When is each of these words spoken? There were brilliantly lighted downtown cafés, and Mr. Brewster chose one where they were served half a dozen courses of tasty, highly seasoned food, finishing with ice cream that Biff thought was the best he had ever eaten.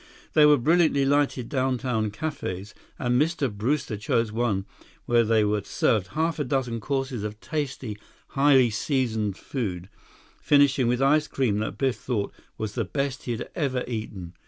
There 0.33 0.47
were 0.47 0.57
brilliantly 0.57 1.05
lighted 1.05 1.47
downtown 1.47 2.09
cafés, 2.09 2.73
and 2.97 3.21
Mr. 3.21 3.55
Brewster 3.55 3.97
chose 3.97 4.31
one 4.31 4.65
where 5.05 5.23
they 5.23 5.43
were 5.43 5.61
served 5.63 6.07
half 6.17 6.39
a 6.39 6.43
dozen 6.43 6.79
courses 6.79 7.23
of 7.23 7.39
tasty, 7.39 7.99
highly 8.29 8.71
seasoned 8.71 9.37
food, 9.37 9.89
finishing 10.41 10.87
with 10.87 11.03
ice 11.03 11.27
cream 11.27 11.59
that 11.59 11.77
Biff 11.77 11.97
thought 11.97 12.33
was 12.57 12.73
the 12.73 12.83
best 12.83 13.25
he 13.25 13.31
had 13.33 13.51
ever 13.53 13.83
eaten. 13.85 14.33